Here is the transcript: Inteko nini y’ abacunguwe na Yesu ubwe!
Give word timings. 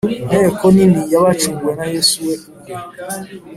Inteko 0.21 0.63
nini 0.75 1.01
y’ 1.11 1.15
abacunguwe 1.19 1.73
na 1.79 1.85
Yesu 1.93 2.17
ubwe! 2.49 2.73